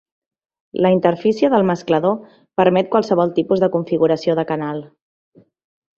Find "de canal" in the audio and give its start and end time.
4.41-4.83